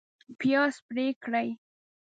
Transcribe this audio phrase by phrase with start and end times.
[0.39, 1.47] پیاز پرې کړئ